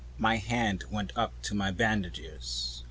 [0.17, 2.79] My hand went up to my bandages.